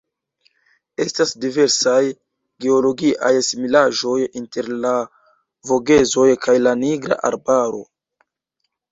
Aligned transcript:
Estas 1.03 1.31
diversaj 1.41 1.97
geologiaj 2.65 3.31
similaĵoj 3.47 4.13
inter 4.41 4.69
la 4.85 4.93
Vogezoj 5.73 6.25
kaj 6.47 6.55
la 6.69 6.73
Nigra 6.85 7.19
Arbaro. 7.31 7.83